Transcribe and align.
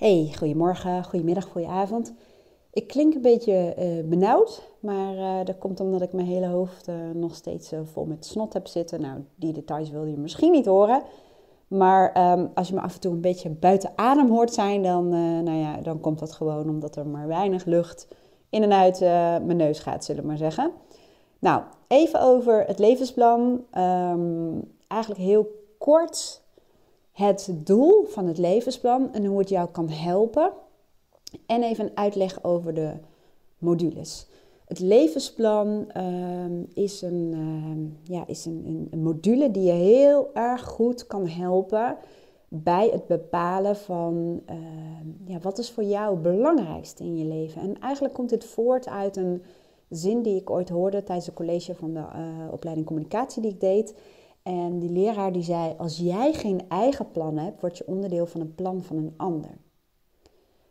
Hey, 0.00 0.32
goedemorgen, 0.38 1.04
goedemiddag, 1.04 1.44
goedenavond. 1.44 2.12
Ik 2.72 2.86
klink 2.86 3.14
een 3.14 3.20
beetje 3.22 3.74
uh, 3.78 4.08
benauwd, 4.08 4.62
maar 4.78 5.14
uh, 5.14 5.44
dat 5.44 5.58
komt 5.58 5.80
omdat 5.80 6.02
ik 6.02 6.12
mijn 6.12 6.26
hele 6.26 6.46
hoofd 6.46 6.88
uh, 6.88 6.94
nog 7.14 7.34
steeds 7.34 7.72
vol 7.92 8.04
met 8.04 8.24
snot 8.24 8.52
heb 8.52 8.66
zitten. 8.66 9.00
Nou, 9.00 9.24
die 9.34 9.52
details 9.52 9.90
wil 9.90 10.04
je 10.04 10.16
misschien 10.16 10.50
niet 10.50 10.66
horen. 10.66 11.02
Maar 11.68 12.32
um, 12.38 12.50
als 12.54 12.68
je 12.68 12.74
me 12.74 12.80
af 12.80 12.94
en 12.94 13.00
toe 13.00 13.12
een 13.12 13.20
beetje 13.20 13.50
buiten 13.50 13.92
adem 13.96 14.30
hoort 14.30 14.52
zijn, 14.52 14.82
dan, 14.82 15.08
nou 15.44 15.58
ja, 15.58 15.76
dan 15.76 16.00
komt 16.00 16.18
dat 16.18 16.32
gewoon 16.32 16.68
omdat 16.68 16.96
er 16.96 17.06
maar 17.06 17.26
weinig 17.26 17.64
lucht 17.64 18.08
in 18.50 18.62
en 18.62 18.72
uit 18.72 19.00
mijn 19.44 19.56
neus 19.56 19.78
gaat, 19.78 20.04
zullen 20.04 20.22
we 20.22 20.28
maar 20.28 20.36
zeggen. 20.36 20.72
Nou, 21.38 21.62
even 21.86 22.20
over 22.20 22.64
het 22.66 22.78
levensplan. 22.78 23.64
Um, 23.78 24.62
eigenlijk 24.86 25.20
heel 25.20 25.46
kort 25.78 26.42
het 27.20 27.50
doel 27.64 28.04
van 28.04 28.26
het 28.26 28.38
levensplan 28.38 29.12
en 29.12 29.24
hoe 29.24 29.38
het 29.38 29.48
jou 29.48 29.68
kan 29.68 29.88
helpen. 29.88 30.52
En 31.46 31.62
even 31.62 31.84
een 31.84 31.96
uitleg 31.96 32.44
over 32.44 32.74
de 32.74 32.92
modules. 33.58 34.26
Het 34.64 34.78
levensplan 34.78 35.90
ehm, 35.90 36.62
is, 36.74 37.02
een, 37.02 37.30
ehm, 37.32 38.12
ja, 38.14 38.26
is 38.26 38.44
een, 38.44 38.88
een, 38.90 39.02
module 39.02 39.50
die 39.50 39.62
je 39.62 39.72
heel 39.72 40.34
erg 40.34 40.62
goed 40.62 41.06
kan 41.06 41.28
helpen 41.28 41.96
bij 42.48 42.88
het 42.92 43.06
bepalen 43.06 43.76
van 43.76 44.42
ehm, 44.46 45.30
ja, 45.32 45.38
wat 45.38 45.58
is 45.58 45.70
voor 45.70 45.84
jou 45.84 46.12
het 46.12 46.22
belangrijkste 46.22 47.04
in 47.04 47.16
je 47.16 47.24
leven. 47.24 47.62
En 47.62 47.80
eigenlijk 47.80 48.14
komt 48.14 48.30
dit 48.30 48.44
voort 48.44 48.88
uit 48.88 49.16
een 49.16 49.42
zin 49.88 50.22
die 50.22 50.40
ik 50.40 50.50
ooit 50.50 50.68
hoorde 50.68 51.02
tijdens 51.02 51.26
een 51.26 51.34
college 51.34 51.74
van 51.74 51.94
de 51.94 52.00
uh, 52.00 52.52
opleiding 52.52 52.86
communicatie 52.86 53.42
die 53.42 53.50
ik 53.50 53.60
deed. 53.60 53.94
En 54.42 54.78
die 54.78 54.90
leraar 54.90 55.32
die 55.32 55.42
zei, 55.42 55.74
als 55.78 55.96
jij 55.96 56.32
geen 56.32 56.68
eigen 56.68 57.10
plan 57.10 57.36
hebt, 57.36 57.60
word 57.60 57.78
je 57.78 57.86
onderdeel 57.86 58.26
van 58.26 58.40
een 58.40 58.54
plan 58.54 58.82
van 58.82 58.96
een 58.96 59.14
ander. 59.16 59.58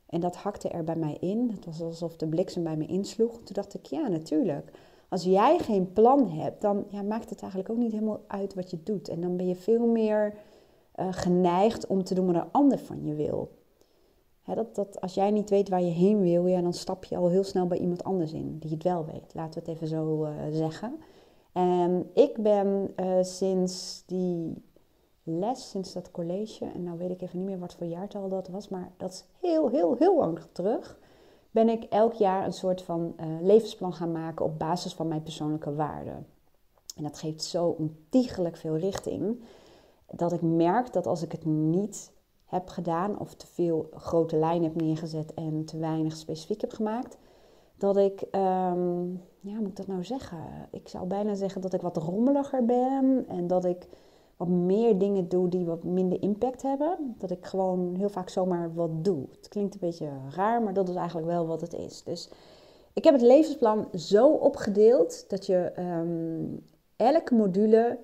En 0.09 0.19
dat 0.19 0.35
hakte 0.35 0.69
er 0.69 0.83
bij 0.83 0.95
mij 0.95 1.17
in. 1.19 1.49
Het 1.55 1.65
was 1.65 1.81
alsof 1.81 2.15
de 2.15 2.27
bliksem 2.27 2.63
bij 2.63 2.77
me 2.77 2.85
insloeg. 2.85 3.31
Toen 3.31 3.53
dacht 3.53 3.73
ik, 3.73 3.85
ja, 3.85 4.07
natuurlijk. 4.07 4.71
Als 5.09 5.23
jij 5.23 5.59
geen 5.59 5.93
plan 5.93 6.29
hebt, 6.29 6.61
dan 6.61 6.85
ja, 6.89 7.01
maakt 7.01 7.29
het 7.29 7.41
eigenlijk 7.41 7.71
ook 7.71 7.77
niet 7.77 7.91
helemaal 7.91 8.21
uit 8.27 8.53
wat 8.53 8.69
je 8.69 8.83
doet. 8.83 9.09
En 9.09 9.21
dan 9.21 9.37
ben 9.37 9.47
je 9.47 9.55
veel 9.55 9.87
meer 9.87 10.33
uh, 10.99 11.07
geneigd 11.11 11.87
om 11.87 12.03
te 12.03 12.13
doen 12.13 12.25
wat 12.25 12.35
een 12.35 12.51
ander 12.51 12.79
van 12.79 13.03
je 13.03 13.15
wil. 13.15 13.51
dat, 14.45 14.75
dat, 14.75 15.01
als 15.01 15.13
jij 15.13 15.31
niet 15.31 15.49
weet 15.49 15.69
waar 15.69 15.81
je 15.81 15.91
heen 15.91 16.21
wil, 16.21 16.47
ja, 16.47 16.61
dan 16.61 16.73
stap 16.73 17.03
je 17.03 17.17
al 17.17 17.29
heel 17.29 17.43
snel 17.43 17.67
bij 17.67 17.77
iemand 17.77 18.03
anders 18.03 18.33
in 18.33 18.57
die 18.59 18.71
het 18.71 18.83
wel 18.83 19.05
weet. 19.05 19.33
Laten 19.33 19.53
we 19.53 19.69
het 19.69 19.75
even 19.75 19.87
zo 19.87 20.25
uh, 20.25 20.31
zeggen. 20.51 20.99
En 21.51 22.09
ik 22.13 22.37
ben 22.37 22.93
uh, 22.99 23.23
sinds 23.23 24.03
die 24.05 24.63
les, 25.23 25.69
sinds 25.69 25.93
dat 25.93 26.11
college, 26.11 26.65
en 26.65 26.83
nou 26.83 26.97
weet 26.97 27.09
ik 27.09 27.21
even 27.21 27.39
niet 27.39 27.47
meer 27.47 27.59
wat 27.59 27.73
voor 27.73 27.87
jaartal 27.87 28.29
dat 28.29 28.47
was, 28.47 28.67
maar 28.67 28.91
dat 28.97 29.11
is 29.11 29.25
heel, 29.39 29.69
heel, 29.69 29.95
heel 29.95 30.17
lang 30.17 30.39
terug, 30.51 30.99
ben 31.51 31.69
ik 31.69 31.83
elk 31.83 32.13
jaar 32.13 32.45
een 32.45 32.53
soort 32.53 32.81
van 32.81 33.15
uh, 33.19 33.25
levensplan 33.41 33.93
gaan 33.93 34.11
maken 34.11 34.45
op 34.45 34.59
basis 34.59 34.93
van 34.93 35.07
mijn 35.07 35.23
persoonlijke 35.23 35.75
waarden. 35.75 36.27
En 36.95 37.03
dat 37.03 37.17
geeft 37.17 37.43
zo 37.43 37.67
ontiegelijk 37.67 38.57
veel 38.57 38.77
richting, 38.77 39.43
dat 40.11 40.33
ik 40.33 40.41
merk 40.41 40.93
dat 40.93 41.07
als 41.07 41.21
ik 41.21 41.31
het 41.31 41.45
niet 41.45 42.11
heb 42.45 42.67
gedaan 42.67 43.19
of 43.19 43.33
te 43.33 43.47
veel 43.47 43.89
grote 43.93 44.35
lijnen 44.35 44.63
heb 44.63 44.81
neergezet 44.81 45.33
en 45.33 45.65
te 45.65 45.77
weinig 45.77 46.15
specifiek 46.15 46.61
heb 46.61 46.71
gemaakt, 46.71 47.17
dat 47.79 47.97
ik, 47.97 48.21
um, 48.21 49.21
ja, 49.39 49.59
moet 49.59 49.67
ik 49.67 49.75
dat 49.75 49.87
nou 49.87 50.03
zeggen? 50.03 50.37
Ik 50.71 50.87
zou 50.87 51.07
bijna 51.07 51.35
zeggen 51.35 51.61
dat 51.61 51.73
ik 51.73 51.81
wat 51.81 51.97
rommeliger 51.97 52.65
ben 52.65 53.25
en 53.27 53.47
dat 53.47 53.65
ik 53.65 53.87
wat 54.37 54.47
meer 54.47 54.97
dingen 54.97 55.29
doe 55.29 55.49
die 55.49 55.65
wat 55.65 55.83
minder 55.83 56.21
impact 56.21 56.61
hebben. 56.61 57.15
Dat 57.17 57.31
ik 57.31 57.45
gewoon 57.45 57.95
heel 57.95 58.09
vaak 58.09 58.29
zomaar 58.29 58.73
wat 58.73 59.05
doe. 59.05 59.25
Het 59.31 59.47
klinkt 59.47 59.73
een 59.73 59.79
beetje 59.79 60.09
raar, 60.35 60.61
maar 60.63 60.73
dat 60.73 60.89
is 60.89 60.95
eigenlijk 60.95 61.27
wel 61.27 61.47
wat 61.47 61.61
het 61.61 61.73
is. 61.73 62.03
Dus 62.03 62.29
ik 62.93 63.03
heb 63.03 63.13
het 63.13 63.23
levensplan 63.23 63.87
zo 63.93 64.29
opgedeeld 64.29 65.29
dat 65.29 65.45
je 65.45 65.71
um, 65.79 66.65
elke 66.95 67.35
module 67.35 67.99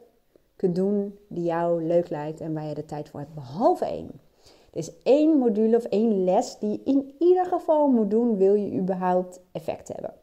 kunt 0.56 0.76
doen 0.76 1.18
die 1.28 1.44
jou 1.44 1.84
leuk 1.84 2.10
lijkt 2.10 2.42
en 2.42 2.54
waar 2.54 2.66
je 2.66 2.76
de 2.76 2.86
tijd 2.86 3.10
voor 3.10 3.20
hebt, 3.20 3.34
behalve 3.34 3.86
één. 3.86 4.12
Is 4.76 4.92
één 5.04 5.38
module 5.38 5.78
of 5.78 5.84
één 5.84 6.24
les 6.24 6.60
die 6.60 6.72
je 6.72 6.82
in 6.84 7.16
ieder 7.20 7.46
geval 7.46 7.88
moet 7.88 8.10
doen, 8.10 8.38
wil 8.38 8.54
je 8.54 8.80
überhaupt 8.80 9.40
effect 9.52 9.88
hebben. 9.88 10.14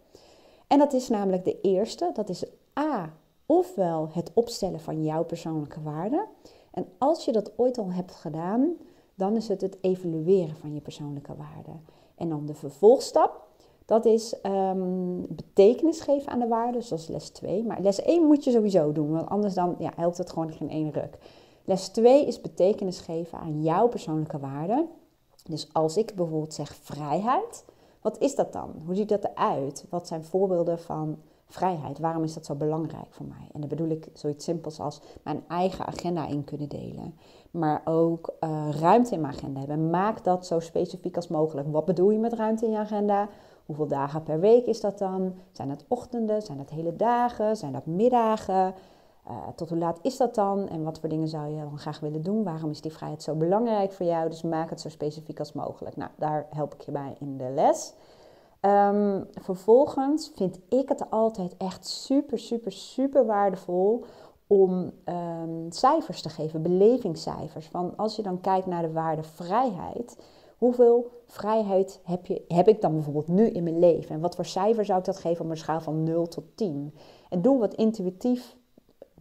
En 0.67 0.79
dat 0.79 0.93
is 0.93 1.09
namelijk 1.09 1.45
de 1.45 1.61
eerste, 1.61 2.11
dat 2.15 2.29
is 2.29 2.45
A, 2.79 3.13
ofwel 3.47 4.09
het 4.13 4.31
opstellen 4.35 4.81
van 4.81 5.05
jouw 5.05 5.25
persoonlijke 5.25 5.83
waarden. 5.83 6.27
En 6.71 6.87
als 6.99 7.25
je 7.25 7.33
dat 7.33 7.53
ooit 7.57 7.79
al 7.79 7.93
hebt 7.93 8.13
gedaan, 8.13 8.77
dan 9.15 9.37
is 9.37 9.49
het 9.49 9.61
het 9.61 9.79
evalueren 9.81 10.57
van 10.57 10.75
je 10.75 10.81
persoonlijke 10.81 11.35
waarden. 11.37 11.81
En 12.15 12.29
dan 12.29 12.47
de 12.47 12.55
vervolgstap, 12.55 13.47
dat 13.85 14.05
is 14.05 14.35
um, 14.43 15.27
betekenis 15.29 16.01
geven 16.01 16.33
aan 16.33 16.39
de 16.39 16.49
waarden, 16.49 16.83
zoals 16.83 17.09
les 17.09 17.29
2. 17.29 17.65
Maar 17.65 17.81
les 17.81 18.03
1 18.03 18.27
moet 18.27 18.45
je 18.45 18.51
sowieso 18.51 18.93
doen, 18.93 19.11
want 19.11 19.29
anders 19.29 19.55
dan 19.55 19.75
ja, 19.79 19.93
helpt 19.97 20.19
het 20.19 20.31
gewoon 20.31 20.53
geen 20.53 20.69
ene 20.69 20.91
ruk. 20.91 21.19
Les 21.65 21.89
2 21.89 22.27
is 22.27 22.41
betekenis 22.41 23.01
geven 23.01 23.39
aan 23.39 23.63
jouw 23.63 23.89
persoonlijke 23.89 24.39
waarden. 24.39 24.89
Dus 25.45 25.69
als 25.73 25.97
ik 25.97 26.15
bijvoorbeeld 26.15 26.55
zeg 26.55 26.75
vrijheid, 26.75 27.65
wat 28.01 28.19
is 28.19 28.35
dat 28.35 28.53
dan? 28.53 28.83
Hoe 28.87 28.95
ziet 28.95 29.09
dat 29.09 29.25
eruit? 29.25 29.87
Wat 29.89 30.07
zijn 30.07 30.25
voorbeelden 30.25 30.79
van 30.79 31.19
vrijheid? 31.47 31.99
Waarom 31.99 32.23
is 32.23 32.35
dat 32.35 32.47
zo 32.47 32.55
belangrijk 32.55 33.07
voor 33.11 33.27
mij? 33.27 33.49
En 33.53 33.61
dan 33.61 33.69
bedoel 33.69 33.89
ik 33.89 34.09
zoiets 34.13 34.45
simpels 34.45 34.81
als 34.81 35.01
mijn 35.23 35.45
eigen 35.49 35.87
agenda 35.87 36.27
in 36.29 36.45
kunnen 36.45 36.69
delen. 36.69 37.15
Maar 37.51 37.83
ook 37.85 38.35
uh, 38.41 38.71
ruimte 38.71 39.15
in 39.15 39.21
mijn 39.21 39.33
agenda 39.33 39.59
hebben. 39.59 39.91
Maak 39.91 40.25
dat 40.25 40.47
zo 40.47 40.61
specifiek 40.61 41.17
als 41.17 41.29
mogelijk. 41.29 41.69
Wat 41.69 41.85
bedoel 41.85 42.11
je 42.11 42.19
met 42.19 42.33
ruimte 42.33 42.65
in 42.65 42.71
je 42.71 42.79
agenda? 42.79 43.29
Hoeveel 43.67 43.87
dagen 43.87 44.23
per 44.23 44.41
week 44.41 44.67
is 44.67 44.81
dat 44.81 44.99
dan? 44.99 45.35
Zijn 45.53 45.69
dat 45.69 45.85
ochtenden? 45.89 46.43
Zijn 46.43 46.59
dat 46.59 46.71
hele 46.71 46.97
dagen? 46.97 47.57
Zijn 47.57 47.73
dat 47.73 47.87
middagen? 47.87 48.75
Uh, 49.31 49.49
tot 49.57 49.69
hoe 49.69 49.79
laat 49.79 49.99
is 50.03 50.17
dat 50.17 50.35
dan? 50.35 50.69
En 50.69 50.83
wat 50.83 51.01
voor 51.01 51.09
dingen 51.09 51.29
zou 51.29 51.49
je 51.49 51.61
dan 51.61 51.79
graag 51.79 52.01
willen 52.01 52.23
doen? 52.23 52.45
Waarom 52.45 52.71
is 52.71 52.81
die 52.81 52.93
vrijheid 52.93 53.23
zo 53.23 53.35
belangrijk 53.35 53.93
voor 53.93 54.07
jou? 54.07 54.29
Dus 54.29 54.43
maak 54.43 54.71
het 54.71 54.81
zo 54.81 54.89
specifiek 54.89 55.39
als 55.39 55.53
mogelijk. 55.53 55.97
Nou, 55.97 56.11
daar 56.17 56.47
help 56.51 56.75
ik 56.75 56.81
je 56.81 56.93
bij 56.93 57.17
in 57.21 57.37
de 57.37 57.51
les. 57.55 57.95
Um, 58.61 59.27
vervolgens 59.33 60.33
vind 60.35 60.59
ik 60.69 60.89
het 60.89 61.11
altijd 61.11 61.57
echt 61.57 61.87
super, 61.87 62.39
super, 62.39 62.73
super 62.73 63.27
waardevol 63.27 64.05
om 64.47 64.93
um, 65.05 65.67
cijfers 65.69 66.23
te 66.23 66.29
geven, 66.29 66.63
belevingscijfers. 66.63 67.67
Van 67.67 67.97
als 67.97 68.17
je 68.17 68.23
dan 68.23 68.41
kijkt 68.41 68.67
naar 68.67 68.83
de 68.83 68.93
waarde 68.93 69.23
vrijheid, 69.23 70.19
hoeveel 70.59 71.11
vrijheid 71.27 72.01
heb, 72.05 72.27
je, 72.27 72.45
heb 72.49 72.69
ik 72.69 72.81
dan 72.81 72.93
bijvoorbeeld 72.93 73.29
nu 73.29 73.47
in 73.47 73.63
mijn 73.63 73.79
leven? 73.79 74.15
En 74.15 74.21
wat 74.21 74.35
voor 74.35 74.45
cijfer 74.45 74.85
zou 74.85 74.99
ik 74.99 75.05
dat 75.05 75.19
geven 75.19 75.45
op 75.45 75.51
een 75.51 75.57
schaal 75.57 75.81
van 75.81 76.03
0 76.03 76.27
tot 76.27 76.45
10? 76.55 76.95
En 77.29 77.43
doe 77.43 77.59
wat 77.59 77.75
intuïtief 77.75 78.57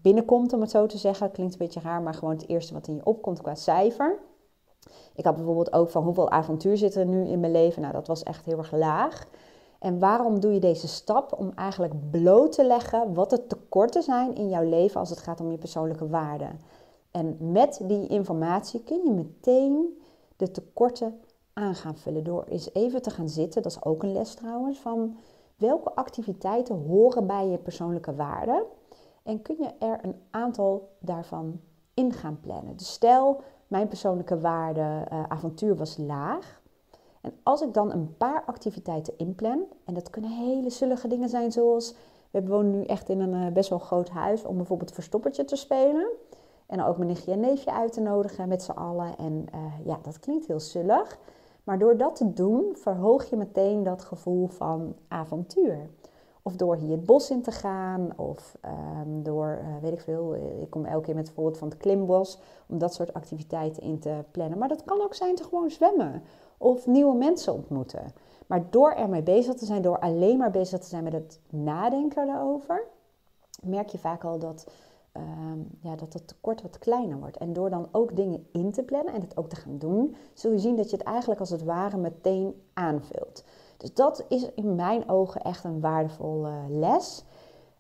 binnenkomt, 0.02 0.54
om 0.54 0.62
het 0.62 0.70
zo 0.70 0.86
te 0.86 0.98
zeggen. 0.98 1.32
Klinkt 1.32 1.54
een 1.54 1.60
beetje 1.60 1.80
raar, 1.80 2.02
maar 2.02 2.14
gewoon 2.14 2.34
het 2.34 2.50
eerste 2.50 2.74
wat 2.74 2.88
in 2.88 2.96
je 2.96 3.06
opkomt 3.06 3.42
qua 3.42 3.56
cijfer. 3.56 4.20
Ik 5.16 5.26
had 5.26 5.36
bijvoorbeeld 5.36 5.74
ook 5.74 5.90
van 5.90 6.04
hoeveel 6.04 6.30
avontuur 6.30 6.78
zit 6.78 6.96
er 6.96 7.06
nu 7.06 7.28
in 7.28 7.40
mijn 7.40 7.52
leven. 7.52 7.82
Nou, 7.82 7.94
dat 7.94 8.08
was 8.08 8.24
echt 8.24 8.46
heel 8.46 8.58
erg 8.58 8.72
laag. 8.72 9.28
En 9.80 10.00
waarom 10.00 10.40
doe 10.40 10.54
je 10.54 10.60
deze 10.60 10.88
stap? 10.88 11.40
Om 11.40 11.52
eigenlijk 11.56 12.12
bloot 12.12 12.52
te 12.52 12.66
leggen 12.66 13.14
wat 13.14 13.30
de 13.30 13.48
tekorten 13.48 14.04
zijn 14.04 14.36
in 14.36 14.50
jouw 14.50 14.70
leven 14.70 15.00
als 15.00 15.10
het 15.10 15.20
gaat 15.20 15.40
om 15.40 15.52
je 15.52 15.58
persoonlijke 15.58 16.08
waarden. 16.08 16.60
En 17.12 17.38
met 17.40 17.82
die 17.84 18.08
informatie 18.08 18.84
kun 18.84 19.02
je 19.04 19.12
meteen 19.12 20.02
de 20.36 20.52
tekorten 20.52 21.20
aan 21.54 21.76
gaan 21.76 21.98
vullen 21.98 22.24
door 22.24 22.44
eens 22.44 22.74
even 22.74 23.02
te 23.02 23.10
gaan 23.10 23.30
zitten. 23.30 23.62
Dat 23.62 23.72
is 23.72 23.84
ook 23.84 24.04
een 24.04 24.12
les 24.12 24.34
trouwens. 24.34 24.80
Van 24.80 25.18
welke 25.56 25.96
activiteiten 25.96 26.76
horen 26.76 27.28
bij 27.28 27.48
je 27.48 27.58
persoonlijke 27.58 28.16
waarden? 28.16 28.64
En 29.24 29.42
kun 29.42 29.56
je 29.60 29.74
er 29.80 30.00
een 30.02 30.16
aantal 30.32 30.90
daarvan 31.00 31.60
in 31.94 32.14
gaan 32.14 32.40
plannen. 32.40 32.78
Dus 32.78 32.92
stel, 32.92 33.42
mijn 33.68 33.88
persoonlijke 33.88 34.40
waarde 34.40 35.08
uh, 35.12 35.24
avontuur 35.28 35.76
was 35.76 35.98
laag. 35.98 36.62
En 37.22 37.34
als 37.44 37.62
ik 37.62 37.74
dan 37.74 37.92
een 37.92 38.18
paar 38.18 38.44
activiteiten 38.46 39.14
inplan, 39.18 39.64
en 39.86 39.94
dat 39.94 40.10
kunnen 40.10 40.32
hele 40.32 40.70
zullige 40.70 41.08
dingen 41.08 41.30
zijn 41.30 41.52
zoals, 41.52 41.96
we 42.32 42.48
wonen 42.48 42.72
nu 42.72 42.84
echt 42.84 43.10
in 43.10 43.20
een 43.20 43.46
uh, 43.46 43.54
best 43.54 43.70
wel 43.70 43.80
groot 43.80 44.10
huis 44.10 44.44
om 44.44 44.58
bijvoorbeeld 44.58 44.92
verstoppertje 44.92 45.46
te 45.46 45.56
spelen. 45.56 46.10
En 46.66 46.84
ook 46.84 46.98
mijn 46.98 47.10
nichtje 47.10 47.32
en 47.32 47.40
neefje 47.40 47.72
uit 47.72 47.94
te 47.94 48.02
nodigen 48.02 48.48
met 48.48 48.64
z'n 48.64 48.72
allen. 48.72 49.18
En 49.18 49.46
uh, 49.56 49.86
ja, 49.86 50.00
dat 50.02 50.20
klinkt 50.20 50.48
heel 50.48 50.60
zullig. 50.60 51.18
Maar 51.64 51.80
door 51.80 51.98
dat 51.98 52.16
te 52.16 52.34
doen, 52.34 52.76
verhoog 52.76 53.30
je 53.30 53.36
meteen 53.36 53.84
dat 53.84 54.04
gevoel 54.04 54.48
van 54.48 54.96
avontuur. 55.08 55.90
Of 56.44 56.56
door 56.56 56.76
hier 56.76 56.92
het 56.92 57.06
bos 57.06 57.30
in 57.30 57.42
te 57.42 57.52
gaan, 57.52 58.18
of 58.18 58.58
um, 59.06 59.24
door, 59.24 59.60
uh, 59.62 59.82
weet 59.82 59.94
ik 59.94 60.02
veel, 60.02 60.36
ik 60.62 60.70
kom 60.70 60.86
elke 60.86 61.06
keer 61.06 61.16
met 61.16 61.26
het 61.26 61.36
voorbeeld 61.36 61.58
van 61.58 61.70
het 61.70 61.78
klimbos, 61.78 62.40
om 62.68 62.78
dat 62.78 62.94
soort 62.94 63.14
activiteiten 63.14 63.84
in 63.84 64.00
te 64.00 64.24
plannen. 64.32 64.58
Maar 64.58 64.68
dat 64.68 64.84
kan 64.84 65.02
ook 65.02 65.14
zijn 65.14 65.36
te 65.36 65.44
gewoon 65.44 65.72
zwemmen 65.72 66.24
of 66.58 66.88
nieuwe 66.88 67.16
mensen 67.16 67.54
ontmoeten. 67.54 68.14
Maar 68.48 68.70
door 68.70 68.92
ermee 68.92 69.24
bezig 69.24 69.54
te 69.54 69.66
zijn, 69.66 69.82
door 69.82 70.00
alleen 70.00 70.38
maar 70.38 70.52
bezig 70.52 70.80
te 70.80 70.88
zijn 70.88 71.04
met 71.04 71.14
het 71.14 71.40
nadenken 71.50 72.28
daarover, 72.28 72.84
merk 73.64 73.90
je 73.90 73.98
vaak 73.98 74.24
al 74.24 74.40
dat 74.40 74.72
ehm, 75.12 75.60
ja, 75.80 75.96
dat 75.96 76.14
het 76.14 76.28
tekort 76.28 76.62
wat 76.62 76.80
kleiner 76.80 77.20
wordt. 77.20 77.38
En 77.38 77.54
door 77.54 77.70
dan 77.70 77.88
ook 77.92 78.16
dingen 78.16 78.48
in 78.52 78.72
te 78.72 78.84
plannen 78.84 79.14
en 79.14 79.22
het 79.22 79.38
ook 79.38 79.50
te 79.50 79.56
gaan 79.56 79.78
doen, 79.78 80.16
zul 80.34 80.52
je 80.52 80.60
zien 80.60 80.76
dat 80.76 80.90
je 80.90 80.98
het 80.98 81.06
eigenlijk 81.06 81.40
als 81.40 81.50
het 81.50 81.64
ware 81.64 81.98
meteen 81.98 82.62
aanvult. 82.74 83.44
Dus 83.82 83.94
dat 83.94 84.26
is 84.28 84.50
in 84.56 84.76
mijn 84.76 85.10
ogen 85.10 85.42
echt 85.42 85.64
een 85.64 85.80
waardevolle 85.80 86.52
les. 86.70 87.24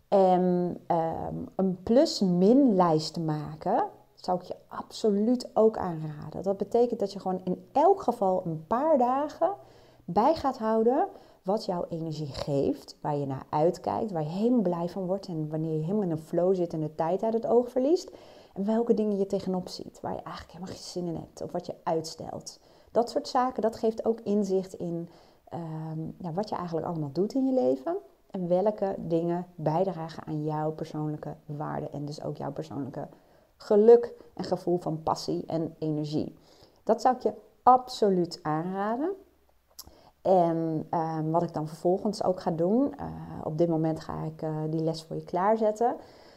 En 0.07 0.77
ehm, 0.87 1.35
een 1.55 1.83
plus-min 1.83 2.75
lijst 2.75 3.13
te 3.13 3.19
maken, 3.19 3.83
zou 4.15 4.39
ik 4.39 4.45
je 4.45 4.55
absoluut 4.67 5.49
ook 5.53 5.77
aanraden. 5.77 6.43
Dat 6.43 6.57
betekent 6.57 6.99
dat 6.99 7.13
je 7.13 7.19
gewoon 7.19 7.41
in 7.43 7.67
elk 7.71 8.01
geval 8.01 8.41
een 8.45 8.65
paar 8.67 8.97
dagen 8.97 9.53
bij 10.05 10.35
gaat 10.35 10.57
houden 10.57 11.07
wat 11.43 11.65
jouw 11.65 11.85
energie 11.89 12.33
geeft, 12.33 12.97
waar 13.01 13.17
je 13.17 13.25
naar 13.25 13.45
uitkijkt, 13.49 14.11
waar 14.11 14.23
je 14.23 14.29
helemaal 14.29 14.61
blij 14.61 14.89
van 14.89 15.05
wordt 15.05 15.27
en 15.27 15.49
wanneer 15.49 15.73
je 15.73 15.83
helemaal 15.83 16.03
in 16.03 16.11
een 16.11 16.17
flow 16.17 16.55
zit 16.55 16.73
en 16.73 16.79
de 16.79 16.95
tijd 16.95 17.23
uit 17.23 17.33
het 17.33 17.47
oog 17.47 17.69
verliest. 17.69 18.11
En 18.53 18.65
welke 18.65 18.93
dingen 18.93 19.17
je 19.17 19.25
tegenop 19.25 19.67
ziet, 19.67 19.99
waar 20.01 20.13
je 20.13 20.21
eigenlijk 20.21 20.53
helemaal 20.53 20.75
geen 20.75 20.83
zin 20.83 21.07
in 21.07 21.15
hebt 21.15 21.41
of 21.41 21.51
wat 21.51 21.65
je 21.65 21.75
uitstelt. 21.83 22.59
Dat 22.91 23.09
soort 23.09 23.27
zaken, 23.27 23.61
dat 23.61 23.75
geeft 23.75 24.05
ook 24.05 24.19
inzicht 24.21 24.73
in 24.73 25.09
ehm, 25.51 25.99
ja, 26.17 26.33
wat 26.33 26.49
je 26.49 26.55
eigenlijk 26.55 26.87
allemaal 26.87 27.11
doet 27.11 27.33
in 27.33 27.45
je 27.45 27.53
leven. 27.53 27.97
En 28.31 28.47
welke 28.47 28.95
dingen 28.97 29.45
bijdragen 29.55 30.25
aan 30.25 30.43
jouw 30.43 30.71
persoonlijke 30.71 31.35
waarde 31.45 31.89
en 31.89 32.05
dus 32.05 32.23
ook 32.23 32.37
jouw 32.37 32.51
persoonlijke 32.51 33.07
geluk 33.57 34.13
en 34.33 34.43
gevoel 34.43 34.77
van 34.77 35.03
passie 35.03 35.45
en 35.45 35.75
energie. 35.79 36.35
Dat 36.83 37.01
zou 37.01 37.15
ik 37.15 37.21
je 37.21 37.33
absoluut 37.63 38.39
aanraden. 38.41 39.11
En 40.21 40.87
ehm, 40.89 41.29
wat 41.29 41.43
ik 41.43 41.53
dan 41.53 41.67
vervolgens 41.67 42.23
ook 42.23 42.39
ga 42.39 42.51
doen, 42.51 42.93
uh, 42.99 43.05
op 43.43 43.57
dit 43.57 43.69
moment 43.69 43.99
ga 43.99 44.23
ik 44.23 44.41
uh, 44.41 44.57
die 44.69 44.81
les 44.81 45.03
voor 45.03 45.15
je 45.15 45.23
klaarzetten. 45.23 45.95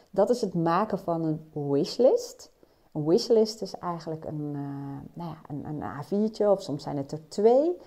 Dat 0.09 0.29
is 0.29 0.41
het 0.41 0.53
maken 0.53 0.99
van 0.99 1.23
een 1.23 1.69
wishlist. 1.69 2.51
Een 2.91 3.05
wishlist 3.05 3.61
is 3.61 3.77
eigenlijk 3.77 4.25
een, 4.25 4.53
uh, 4.55 4.97
nou 5.13 5.29
ja, 5.29 5.37
een, 5.47 5.65
een 5.65 5.81
A4'tje 5.81 6.45
of 6.45 6.61
soms 6.61 6.83
zijn 6.83 6.97
het 6.97 7.11
er 7.11 7.27
twee. 7.27 7.77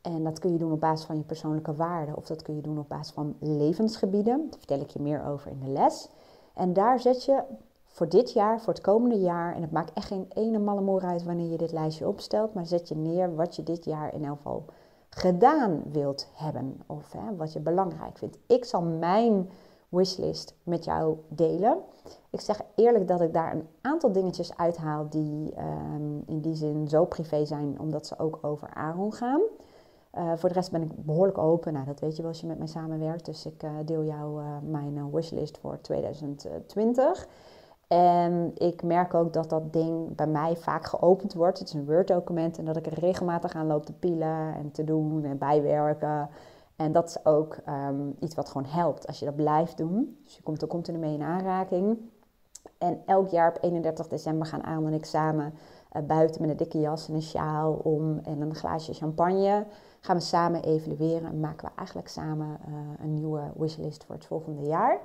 En 0.00 0.24
dat 0.24 0.38
kun 0.38 0.52
je 0.52 0.58
doen 0.58 0.72
op 0.72 0.80
basis 0.80 1.06
van 1.06 1.16
je 1.16 1.22
persoonlijke 1.22 1.74
waarden 1.74 2.16
of 2.16 2.26
dat 2.26 2.42
kun 2.42 2.56
je 2.56 2.62
doen 2.62 2.78
op 2.78 2.88
basis 2.88 3.12
van 3.12 3.36
levensgebieden. 3.40 4.46
Daar 4.50 4.58
vertel 4.58 4.80
ik 4.80 4.90
je 4.90 5.02
meer 5.02 5.24
over 5.24 5.50
in 5.50 5.60
de 5.60 5.68
les. 5.68 6.08
En 6.54 6.72
daar 6.72 7.00
zet 7.00 7.24
je 7.24 7.42
voor 7.84 8.08
dit 8.08 8.32
jaar, 8.32 8.60
voor 8.60 8.72
het 8.72 8.82
komende 8.82 9.18
jaar, 9.18 9.54
en 9.54 9.62
het 9.62 9.72
maakt 9.72 9.92
echt 9.92 10.06
geen 10.06 10.26
ene 10.28 10.58
malle 10.58 10.80
moer 10.80 11.02
uit 11.02 11.24
wanneer 11.24 11.50
je 11.50 11.56
dit 11.56 11.72
lijstje 11.72 12.08
opstelt, 12.08 12.54
maar 12.54 12.66
zet 12.66 12.88
je 12.88 12.96
neer 12.96 13.34
wat 13.34 13.56
je 13.56 13.62
dit 13.62 13.84
jaar 13.84 14.14
in 14.14 14.24
elk 14.24 14.36
geval 14.36 14.64
gedaan 15.10 15.82
wilt 15.92 16.28
hebben 16.34 16.80
of 16.86 17.12
hè, 17.12 17.36
wat 17.36 17.52
je 17.52 17.60
belangrijk 17.60 18.18
vindt. 18.18 18.38
Ik 18.46 18.64
zal 18.64 18.82
mijn 18.82 19.48
wishlist 19.88 20.54
met 20.62 20.84
jou 20.84 21.16
delen. 21.28 21.78
Ik 22.30 22.40
zeg 22.40 22.60
eerlijk 22.74 23.08
dat 23.08 23.20
ik 23.20 23.32
daar 23.32 23.52
een 23.52 23.68
aantal 23.80 24.12
dingetjes 24.12 24.56
uithaal 24.56 25.08
die 25.08 25.54
um, 25.58 26.22
in 26.26 26.40
die 26.40 26.54
zin 26.54 26.88
zo 26.88 27.04
privé 27.04 27.44
zijn, 27.44 27.80
omdat 27.80 28.06
ze 28.06 28.18
ook 28.18 28.38
over 28.42 28.74
Aaron 28.74 29.12
gaan. 29.12 29.40
Uh, 30.14 30.32
voor 30.36 30.48
de 30.48 30.54
rest 30.54 30.70
ben 30.70 30.82
ik 30.82 31.04
behoorlijk 31.04 31.38
open. 31.38 31.72
Nou, 31.72 31.86
dat 31.86 32.00
weet 32.00 32.16
je 32.16 32.22
wel 32.22 32.30
als 32.30 32.40
je 32.40 32.46
met 32.46 32.58
mij 32.58 32.66
samenwerkt. 32.66 33.24
Dus 33.24 33.46
ik 33.46 33.62
uh, 33.62 33.70
deel 33.84 34.04
jou 34.04 34.42
uh, 34.42 34.48
mijn 34.62 35.10
wishlist 35.10 35.58
voor 35.58 35.80
2020. 35.80 37.28
En 37.88 38.52
ik 38.54 38.82
merk 38.82 39.14
ook 39.14 39.32
dat 39.32 39.50
dat 39.50 39.72
ding 39.72 40.16
bij 40.16 40.26
mij 40.26 40.56
vaak 40.56 40.86
geopend 40.86 41.34
wordt. 41.34 41.58
Het 41.58 41.68
is 41.68 41.74
een 41.74 41.86
Word-document 41.86 42.58
en 42.58 42.64
dat 42.64 42.76
ik 42.76 42.86
er 42.86 42.98
regelmatig 42.98 43.52
aan 43.52 43.66
loop 43.66 43.86
te 43.86 43.92
pielen 43.92 44.54
en 44.54 44.70
te 44.70 44.84
doen 44.84 45.24
en 45.24 45.38
bijwerken. 45.38 46.28
En 46.76 46.92
dat 46.92 47.08
is 47.08 47.24
ook 47.24 47.56
um, 47.68 48.16
iets 48.20 48.34
wat 48.34 48.48
gewoon 48.48 48.66
helpt 48.66 49.06
als 49.06 49.18
je 49.18 49.24
dat 49.24 49.36
blijft 49.36 49.76
doen. 49.76 50.18
Dus 50.24 50.36
je 50.36 50.42
komt 50.42 50.62
er 50.62 50.68
continu 50.68 50.98
mee 50.98 51.14
in 51.14 51.22
aanraking. 51.22 51.98
En 52.78 53.02
elk 53.06 53.28
jaar 53.28 53.48
op 53.48 53.58
31 53.60 54.08
december 54.08 54.46
gaan 54.46 54.64
Aan 54.64 54.86
en 54.86 54.92
ik 54.92 55.04
samen 55.04 55.54
buiten 56.06 56.40
met 56.40 56.50
een 56.50 56.56
dikke 56.56 56.80
jas 56.80 57.08
en 57.08 57.14
een 57.14 57.22
sjaal 57.22 57.72
om 57.72 58.18
en 58.18 58.40
een 58.40 58.54
glaasje 58.54 58.92
champagne. 58.92 59.66
Gaan 60.00 60.16
we 60.16 60.22
samen 60.22 60.62
evalueren 60.62 61.28
en 61.28 61.40
maken 61.40 61.68
we 61.68 61.74
eigenlijk 61.76 62.08
samen 62.08 62.58
uh, 62.68 62.74
een 63.02 63.14
nieuwe 63.14 63.52
wishlist 63.56 64.04
voor 64.04 64.14
het 64.14 64.26
volgende 64.26 64.62
jaar. 64.62 65.00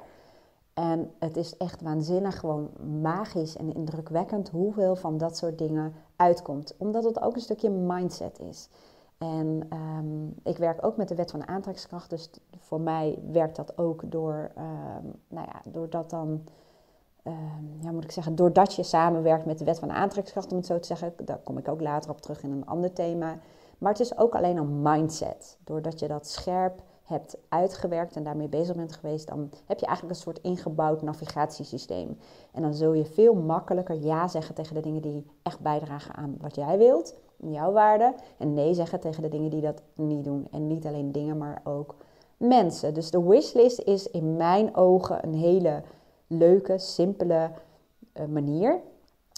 En 0.74 1.12
het 1.20 1.38
is 1.38 1.58
echt 1.58 1.82
waanzinnig, 1.82 2.40
gewoon 2.40 2.70
magisch 3.02 3.58
en 3.58 3.74
indrukwekkend 3.74 4.50
hoeveel 4.50 4.96
van 4.96 5.18
dat 5.18 5.38
soort 5.38 5.58
dingen 5.58 5.94
uitkomt. 6.16 6.76
Omdat 6.78 7.04
het 7.04 7.22
ook 7.22 7.36
een 7.36 7.42
stukje 7.42 7.70
mindset 7.70 8.40
is. 8.40 8.70
En 9.18 9.68
um, 9.74 10.36
ik 10.44 10.58
werk 10.58 10.86
ook 10.86 10.98
met 10.98 11.08
de 11.08 11.16
wet 11.16 11.32
van 11.32 11.48
aantrekkingskracht. 11.48 12.10
Dus 12.10 12.30
voor 12.58 12.82
mij 12.82 13.20
werkt 13.32 13.56
dat 13.56 13.78
ook 13.78 14.12
door, 14.12 14.52
um, 14.58 15.14
nou 15.28 15.48
ja, 15.52 15.72
doordat 15.72 16.10
dan, 16.10 16.44
um, 17.24 17.78
ja, 17.80 17.92
moet 17.92 18.04
ik 18.04 18.12
zeggen, 18.12 18.36
doordat 18.36 18.74
je 18.74 18.84
samenwerkt 18.84 19.46
met 19.46 19.58
de 19.58 19.66
wet 19.66 19.80
van 19.80 19.92
aantrekkingskracht, 19.92 20.52
om 20.52 20.58
het 20.58 20.66
zo 20.66 20.80
te 20.80 20.88
zeggen. 20.88 21.14
Daar 21.26 21.40
kom 21.44 21.58
ik 21.58 21.68
ook 21.68 21.82
later 21.82 22.10
op 22.10 22.22
terug 22.22 22.44
in 22.44 22.52
een 22.52 22.66
ander 22.66 22.94
thema. 22.94 23.38
Maar 23.78 23.92
het 23.92 24.02
is 24.02 24.18
ook 24.18 24.36
alleen 24.36 24.58
een 24.58 24.82
mindset. 24.82 25.58
Doordat 25.64 26.00
je 26.00 26.08
dat 26.08 26.28
scherp 26.28 26.82
hebt 27.04 27.38
uitgewerkt 27.50 28.16
en 28.16 28.24
daarmee 28.24 28.48
bezig 28.48 28.76
bent 28.76 28.94
geweest, 28.94 29.28
dan 29.28 29.50
heb 29.66 29.80
je 29.80 29.86
eigenlijk 29.86 30.16
een 30.16 30.24
soort 30.24 30.40
ingebouwd 30.42 31.02
navigatiesysteem. 31.02 32.18
En 32.52 32.62
dan 32.62 32.74
zul 32.74 32.94
je 32.94 33.06
veel 33.06 33.34
makkelijker 33.34 33.96
ja 33.96 34.28
zeggen 34.28 34.56
tegen 34.56 34.76
de 34.76 34.82
dingen 34.82 35.02
die 35.02 35.26
echt 35.44 35.60
bijdragen 35.60 36.16
aan 36.16 36.36
wat 36.42 36.56
jij 36.56 36.78
wilt, 36.78 37.16
jouw 37.38 37.72
waarde. 37.72 38.14
En 38.38 38.54
nee 38.54 38.74
zeggen 38.74 39.00
tegen 39.00 39.22
de 39.22 39.30
dingen 39.30 39.50
die 39.50 39.62
dat 39.62 39.82
niet 39.96 40.24
doen. 40.24 40.48
En 40.52 40.68
niet 40.68 40.86
alleen 40.86 41.12
dingen, 41.12 41.38
maar 41.38 41.62
ook 41.64 41.96
mensen. 42.38 42.94
Dus 42.94 43.12
de 43.12 43.24
wishlist 43.24 43.80
is 43.80 44.10
in 44.10 44.36
mijn 44.36 44.76
ogen 44.76 45.24
een 45.24 45.34
hele 45.34 45.84
leuke, 46.38 46.78
simpele 46.78 47.52
uh, 48.14 48.26
manier. 48.26 48.80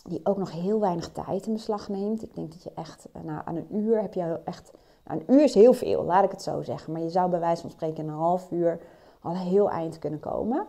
Die 0.03 0.19
ook 0.24 0.38
nog 0.38 0.51
heel 0.51 0.80
weinig 0.80 1.12
tijd 1.12 1.45
in 1.45 1.53
beslag 1.53 1.89
neemt. 1.89 2.24
Ik 2.24 2.36
denk 2.36 2.51
dat 2.51 2.63
je 2.63 2.71
echt, 2.75 3.07
nou, 3.24 3.42
aan 3.45 3.56
een 3.56 3.75
uur 3.75 4.01
heb 4.01 4.13
je 4.13 4.39
echt 4.44 4.71
nou, 5.06 5.19
een 5.19 5.33
uur 5.36 5.44
is 5.44 5.53
heel 5.53 5.74
veel, 5.74 6.03
laat 6.03 6.24
ik 6.24 6.31
het 6.31 6.42
zo 6.42 6.62
zeggen. 6.62 6.94
Maar 6.94 7.01
je 7.01 7.09
zou 7.09 7.30
bij 7.30 7.39
wijze 7.39 7.62
van 7.62 7.69
spreken 7.69 8.03
in 8.03 8.09
een 8.09 8.15
half 8.15 8.51
uur 8.51 8.80
al 9.21 9.36
heel 9.36 9.69
eind 9.69 10.00
kunnen 10.00 10.19
komen. 10.19 10.68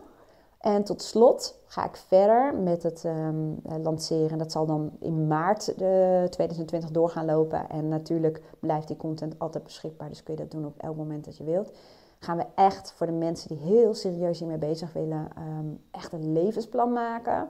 En 0.57 0.83
tot 0.83 1.01
slot 1.01 1.59
ga 1.65 1.85
ik 1.85 1.95
verder 1.95 2.55
met 2.55 2.83
het 2.83 3.03
um, 3.03 3.61
lanceren. 3.81 4.37
Dat 4.37 4.51
zal 4.51 4.65
dan 4.65 4.91
in 4.99 5.27
maart 5.27 5.65
de 5.77 6.27
2020 6.29 6.91
doorgaan 6.91 7.25
lopen. 7.25 7.69
En 7.69 7.87
natuurlijk 7.87 8.41
blijft 8.59 8.87
die 8.87 8.97
content 8.97 9.39
altijd 9.39 9.63
beschikbaar. 9.63 10.09
Dus 10.09 10.23
kun 10.23 10.33
je 10.33 10.39
dat 10.39 10.51
doen 10.51 10.65
op 10.65 10.77
elk 10.77 10.95
moment 10.95 11.25
dat 11.25 11.37
je 11.37 11.43
wilt. 11.43 11.71
Gaan 12.19 12.37
we 12.37 12.45
echt 12.55 12.91
voor 12.91 13.05
de 13.05 13.11
mensen 13.11 13.49
die 13.49 13.57
heel 13.57 13.93
serieus 13.93 14.39
hiermee 14.39 14.57
bezig 14.57 14.93
willen, 14.93 15.27
um, 15.37 15.79
echt 15.91 16.13
een 16.13 16.31
levensplan 16.33 16.93
maken 16.93 17.49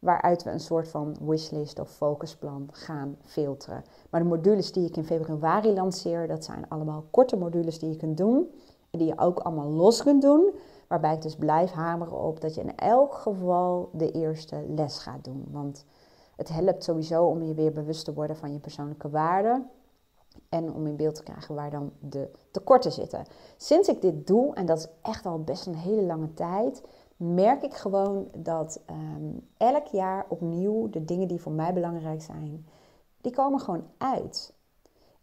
waaruit 0.00 0.42
we 0.42 0.50
een 0.50 0.60
soort 0.60 0.88
van 0.88 1.16
wishlist 1.20 1.78
of 1.78 1.90
focusplan 1.90 2.68
gaan 2.72 3.16
filteren. 3.22 3.84
Maar 4.10 4.22
de 4.22 4.28
modules 4.28 4.72
die 4.72 4.88
ik 4.88 4.96
in 4.96 5.04
februari 5.04 5.72
lanceer, 5.72 6.26
dat 6.26 6.44
zijn 6.44 6.68
allemaal 6.68 7.04
korte 7.10 7.36
modules 7.36 7.78
die 7.78 7.90
je 7.90 7.96
kunt 7.96 8.16
doen 8.16 8.50
en 8.90 8.98
die 8.98 9.08
je 9.08 9.18
ook 9.18 9.38
allemaal 9.38 9.68
los 9.68 10.02
kunt 10.02 10.22
doen. 10.22 10.50
Waarbij 10.88 11.14
ik 11.14 11.22
dus 11.22 11.36
blijf 11.36 11.70
hameren 11.70 12.20
op 12.20 12.40
dat 12.40 12.54
je 12.54 12.60
in 12.60 12.76
elk 12.76 13.14
geval 13.14 13.90
de 13.92 14.10
eerste 14.10 14.64
les 14.68 14.98
gaat 14.98 15.24
doen. 15.24 15.46
Want 15.50 15.84
het 16.36 16.48
helpt 16.48 16.84
sowieso 16.84 17.24
om 17.24 17.42
je 17.42 17.54
weer 17.54 17.72
bewust 17.72 18.04
te 18.04 18.14
worden 18.14 18.36
van 18.36 18.52
je 18.52 18.58
persoonlijke 18.58 19.10
waarden. 19.10 19.70
En 20.48 20.72
om 20.72 20.86
in 20.86 20.96
beeld 20.96 21.14
te 21.14 21.22
krijgen 21.22 21.54
waar 21.54 21.70
dan 21.70 21.92
de 21.98 22.30
tekorten 22.50 22.92
zitten. 22.92 23.24
Sinds 23.56 23.88
ik 23.88 24.00
dit 24.00 24.26
doe, 24.26 24.54
en 24.54 24.66
dat 24.66 24.78
is 24.78 24.88
echt 25.02 25.26
al 25.26 25.42
best 25.42 25.66
een 25.66 25.74
hele 25.74 26.02
lange 26.02 26.34
tijd, 26.34 26.82
merk 27.16 27.62
ik 27.62 27.74
gewoon 27.74 28.28
dat 28.36 28.80
um, 28.90 29.48
elk 29.56 29.86
jaar 29.86 30.26
opnieuw 30.28 30.90
de 30.90 31.04
dingen 31.04 31.28
die 31.28 31.40
voor 31.40 31.52
mij 31.52 31.72
belangrijk 31.72 32.22
zijn, 32.22 32.66
die 33.20 33.32
komen 33.32 33.60
gewoon 33.60 33.84
uit. 33.98 34.54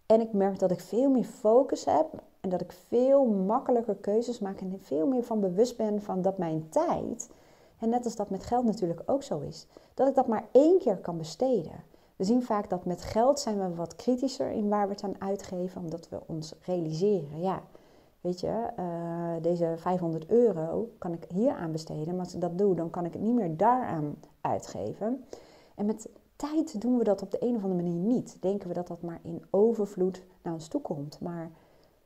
En 0.06 0.22
ik 0.22 0.34
merk 0.34 0.60
dat 0.60 0.72
ik 0.72 0.80
veel 0.80 1.10
meer 1.10 1.24
focus 1.24 1.86
heb 1.86 2.08
en 2.40 2.50
dat 2.50 2.62
ik 2.62 2.72
veel 2.72 3.26
makkelijker 3.26 3.96
keuzes 3.96 4.40
maak 4.40 4.60
en 4.60 4.80
veel 4.82 5.08
meer 5.08 5.24
van 5.24 5.40
bewust 5.40 5.78
ben 5.78 6.02
van 6.02 6.22
dat 6.22 6.38
mijn 6.38 6.70
tijd, 6.70 7.30
en 7.80 7.90
net 7.90 8.06
als 8.06 8.16
dat 8.16 8.30
met 8.30 8.44
geld 8.44 8.66
natuurlijk 8.66 9.02
ook 9.06 9.24
zo 9.24 9.40
is, 9.40 9.68
dat 9.94 10.08
ik 10.08 10.16
dat 10.16 10.28
maar 10.28 10.48
één 10.52 10.80
keer 10.80 10.98
kan 10.98 11.18
besteden. 11.18 11.84
We 12.18 12.24
zien 12.24 12.44
vaak 12.44 12.70
dat 12.70 12.86
met 12.86 13.02
geld 13.02 13.40
zijn 13.40 13.60
we 13.60 13.76
wat 13.76 13.96
kritischer 13.96 14.52
in 14.52 14.70
waar 14.70 14.88
we 14.88 14.94
het 14.94 15.04
aan 15.04 15.22
uitgeven, 15.22 15.82
omdat 15.82 16.10
we 16.10 16.20
ons 16.28 16.54
realiseren, 16.62 17.42
ja, 17.42 17.64
Weet 18.28 18.40
je, 18.40 18.68
uh, 18.80 19.44
deze 19.44 19.74
500 19.78 20.30
euro 20.30 20.90
kan 20.98 21.14
ik 21.14 21.26
hier 21.34 21.52
aan 21.52 21.72
besteden. 21.72 22.16
Maar 22.16 22.26
als 22.26 22.34
ik 22.34 22.42
dat 22.42 22.58
doe, 22.58 22.76
dan 22.76 22.90
kan 22.90 23.06
ik 23.06 23.14
het 23.14 23.22
niet 23.22 23.36
meer 23.36 23.58
daaraan 23.58 24.16
uitgeven. 24.42 25.26
En 25.76 25.86
met 25.86 26.10
tijd 26.36 26.82
doen 26.82 26.98
we 26.98 27.04
dat 27.04 27.22
op 27.22 27.32
de 27.32 27.44
een 27.44 27.56
of 27.56 27.64
andere 27.64 27.82
manier 27.82 28.00
niet. 28.00 28.38
Denken 28.42 28.68
we 28.68 28.74
dat 28.74 28.88
dat 28.88 29.02
maar 29.02 29.20
in 29.22 29.46
overvloed 29.50 30.24
naar 30.42 30.54
ons 30.54 30.68
toe 30.68 30.82
komt. 30.82 31.20
Maar 31.20 31.52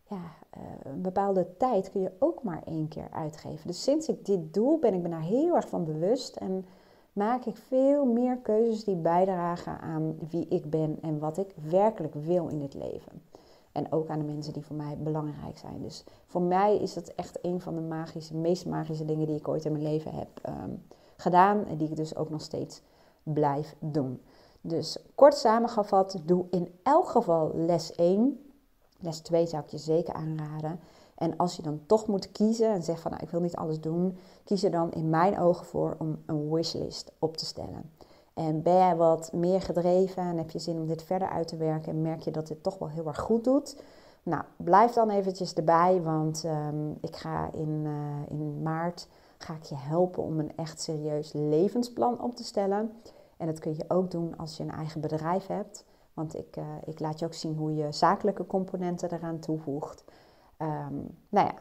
ja, 0.08 0.22
uh, 0.58 0.64
een 0.84 1.02
bepaalde 1.02 1.58
tijd 1.58 1.92
kun 1.92 2.02
je 2.02 2.12
ook 2.20 2.44
maar 2.44 2.62
één 2.66 2.88
keer 2.88 3.08
uitgeven. 3.12 3.68
Dus 3.68 3.84
sinds 3.84 4.08
ik 4.08 4.26
dit 4.26 4.54
doe, 4.54 4.80
ben 4.80 4.94
ik 4.94 5.02
me 5.02 5.10
daar 5.10 5.22
heel 5.22 5.56
erg 5.56 5.70
van 5.70 5.86
bewust. 5.86 6.36
En 6.36 6.66
maak 7.14 7.46
ik 7.46 7.58
veel 7.58 8.06
meer 8.06 8.38
keuzes 8.38 8.84
die 8.84 8.96
bijdragen 8.96 9.80
aan 9.80 10.18
wie 10.30 10.48
ik 10.48 10.70
ben 10.70 10.98
en 11.02 11.20
wat 11.20 11.38
ik 11.38 11.54
werkelijk 11.70 12.14
wil 12.14 12.48
in 12.48 12.62
het 12.62 12.74
leven. 12.74 13.22
En 13.72 13.92
ook 13.92 14.10
aan 14.10 14.20
de 14.20 14.26
mensen 14.26 14.54
die 14.54 14.66
voor 14.66 14.76
mij 14.76 14.98
belangrijk 14.98 15.58
zijn. 15.58 15.82
Dus 15.82 16.04
voor 16.26 16.42
mij 16.42 16.78
is 16.78 16.94
dat 16.94 17.08
echt 17.08 17.40
een 17.42 17.62
van 17.62 17.76
de 17.76 17.82
magische, 17.82 18.36
meest 18.36 18.66
magische 18.66 19.06
dingen 19.06 19.28
die 19.28 19.36
ik 19.36 19.48
ooit 19.48 19.66
in 19.66 19.72
mijn 19.72 19.84
leven 19.84 20.14
heb 20.14 20.28
um, 20.50 20.84
gedaan 21.18 21.66
en 21.66 21.78
die 21.78 21.90
ik 21.90 21.96
dus 21.96 22.16
ook 22.16 22.30
nog 22.30 22.42
steeds 22.42 22.82
blijf 23.24 23.76
doen. 23.80 24.22
Dus 24.62 24.98
kort 25.16 25.36
samengevat, 25.36 26.22
doe 26.26 26.46
in 26.50 26.80
elk 26.84 27.10
geval 27.10 27.52
les 27.56 27.96
1. 27.96 28.46
Les 29.00 29.20
2 29.20 29.48
zou 29.48 29.64
ik 29.64 29.70
je 29.70 29.78
zeker 29.78 30.14
aanraden. 30.14 30.80
En 31.22 31.38
als 31.38 31.56
je 31.56 31.62
dan 31.62 31.82
toch 31.86 32.08
moet 32.08 32.32
kiezen 32.32 32.70
en 32.70 32.84
zegt 32.84 33.02
van 33.02 33.12
nou, 33.12 33.24
ik 33.24 33.30
wil 33.30 33.42
niet 33.42 33.56
alles 33.56 33.82
doen, 33.82 34.18
kies 34.44 34.64
er 34.64 34.72
dan 34.72 34.92
in 34.92 35.10
mijn 35.10 35.40
ogen 35.40 35.66
voor 35.66 35.96
om 36.00 36.22
een 36.26 36.52
wishlist 36.52 37.12
op 37.20 37.38
te 37.38 37.46
stellen. 37.46 37.92
En 38.34 38.62
ben 38.62 38.74
jij 38.74 38.96
wat 38.96 39.34
meer 39.34 39.62
gedreven 39.62 40.24
en 40.24 40.38
heb 40.38 40.50
je 40.50 40.60
zin 40.60 40.80
om 40.80 40.88
dit 40.88 41.04
verder 41.04 41.30
uit 41.30 41.48
te 41.48 41.58
werken 41.58 41.92
en 41.92 42.02
merk 42.02 42.22
je 42.22 42.32
dat 42.32 42.48
dit 42.48 42.64
toch 42.64 42.78
wel 42.78 42.90
heel 42.90 43.08
erg 43.08 43.20
goed 43.20 43.44
doet? 43.44 43.82
Nou, 44.24 44.44
blijf 44.58 44.92
dan 44.92 45.10
eventjes 45.10 45.54
erbij, 45.54 46.02
want 46.02 46.44
um, 46.44 46.98
ik 47.02 47.16
ga 47.16 47.50
in, 47.54 47.84
uh, 47.86 48.40
in 48.40 48.62
maart 48.62 49.08
ga 49.38 49.54
ik 49.54 49.64
je 49.64 49.76
helpen 49.76 50.24
om 50.24 50.40
een 50.40 50.56
echt 50.56 50.82
serieus 50.82 51.34
levensplan 51.34 52.22
op 52.22 52.36
te 52.36 52.44
stellen. 52.44 52.92
En 53.38 53.46
dat 53.48 53.60
kun 53.60 53.76
je 53.76 53.86
ook 53.88 54.12
doen 54.12 54.38
als 54.38 54.58
je 54.58 54.64
een 54.64 54.72
eigen 54.72 55.02
bedrijf 55.02 55.48
hebt. 55.48 55.86
Want 56.14 56.36
ik, 56.36 56.58
uh, 56.58 56.66
ik 56.86 57.00
laat 57.00 57.20
je 57.20 57.26
ook 57.26 57.34
zien 57.34 57.56
hoe 57.56 57.76
je 57.76 57.92
zakelijke 57.92 58.48
componenten 58.48 59.14
eraan 59.14 59.40
toevoegt. 59.40 60.04
Um, 60.62 61.18
nou 61.30 61.48
ja, 61.48 61.54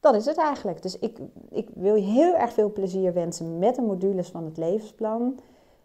dat 0.00 0.14
is 0.14 0.24
het 0.26 0.38
eigenlijk. 0.38 0.82
Dus 0.82 0.98
ik, 0.98 1.18
ik 1.50 1.68
wil 1.74 1.94
je 1.94 2.02
heel 2.02 2.34
erg 2.34 2.52
veel 2.52 2.72
plezier 2.72 3.12
wensen 3.12 3.58
met 3.58 3.74
de 3.74 3.82
modules 3.82 4.28
van 4.28 4.44
het 4.44 4.56
levensplan. 4.56 5.38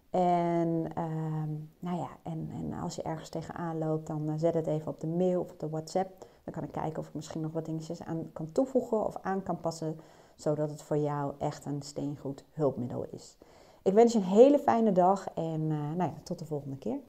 En, 0.09 0.87
um, 0.97 1.69
nou 1.79 1.97
ja, 1.97 2.09
en, 2.23 2.49
en 2.53 2.73
als 2.81 2.95
je 2.95 3.01
ergens 3.01 3.29
tegenaan 3.29 3.77
loopt, 3.77 4.07
dan 4.07 4.29
uh, 4.29 4.33
zet 4.37 4.53
het 4.53 4.67
even 4.67 4.87
op 4.87 4.99
de 4.99 5.07
mail 5.07 5.41
of 5.41 5.51
op 5.51 5.59
de 5.59 5.69
WhatsApp. 5.69 6.25
Dan 6.43 6.53
kan 6.53 6.63
ik 6.63 6.71
kijken 6.71 6.99
of 6.99 7.07
ik 7.07 7.13
misschien 7.13 7.41
nog 7.41 7.51
wat 7.51 7.65
dingetjes 7.65 8.03
aan 8.03 8.29
kan 8.33 8.51
toevoegen 8.51 9.05
of 9.05 9.17
aan 9.21 9.43
kan 9.43 9.59
passen, 9.59 9.99
zodat 10.35 10.69
het 10.69 10.81
voor 10.81 10.97
jou 10.97 11.33
echt 11.37 11.65
een 11.65 11.81
steengoed 11.81 12.43
hulpmiddel 12.51 13.05
is. 13.09 13.37
Ik 13.83 13.93
wens 13.93 14.13
je 14.13 14.19
een 14.19 14.25
hele 14.25 14.59
fijne 14.59 14.91
dag 14.91 15.27
en 15.33 15.61
uh, 15.61 15.77
nou 15.77 16.11
ja, 16.11 16.13
tot 16.23 16.39
de 16.39 16.45
volgende 16.45 16.77
keer. 16.77 16.99